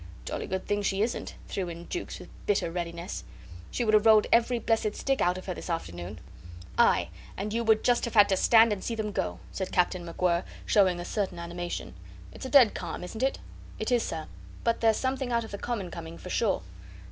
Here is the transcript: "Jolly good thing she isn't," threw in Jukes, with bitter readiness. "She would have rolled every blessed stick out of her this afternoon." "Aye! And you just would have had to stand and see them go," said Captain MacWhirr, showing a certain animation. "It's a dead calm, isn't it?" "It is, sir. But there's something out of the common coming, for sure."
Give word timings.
"Jolly 0.25 0.47
good 0.47 0.65
thing 0.65 0.81
she 0.81 1.03
isn't," 1.03 1.35
threw 1.47 1.69
in 1.69 1.87
Jukes, 1.87 2.17
with 2.17 2.29
bitter 2.47 2.71
readiness. 2.71 3.23
"She 3.69 3.85
would 3.85 3.93
have 3.93 4.07
rolled 4.07 4.25
every 4.33 4.57
blessed 4.57 4.95
stick 4.95 5.21
out 5.21 5.37
of 5.37 5.45
her 5.45 5.53
this 5.53 5.69
afternoon." 5.69 6.17
"Aye! 6.75 7.09
And 7.37 7.53
you 7.53 7.63
just 7.75 8.01
would 8.01 8.05
have 8.05 8.13
had 8.15 8.27
to 8.29 8.35
stand 8.35 8.73
and 8.73 8.83
see 8.83 8.95
them 8.95 9.11
go," 9.11 9.37
said 9.51 9.71
Captain 9.71 10.03
MacWhirr, 10.03 10.43
showing 10.65 10.99
a 10.99 11.05
certain 11.05 11.37
animation. 11.37 11.93
"It's 12.33 12.47
a 12.47 12.49
dead 12.49 12.73
calm, 12.73 13.03
isn't 13.03 13.21
it?" 13.21 13.37
"It 13.77 13.91
is, 13.91 14.01
sir. 14.01 14.25
But 14.63 14.81
there's 14.81 14.97
something 14.97 15.31
out 15.31 15.43
of 15.43 15.51
the 15.51 15.59
common 15.59 15.91
coming, 15.91 16.17
for 16.17 16.31
sure." 16.31 16.63